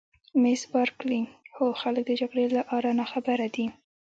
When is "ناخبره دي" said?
2.99-3.65